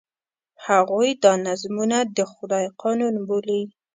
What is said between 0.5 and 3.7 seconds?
هغوی دا نظمونه د خدای قانون بولي.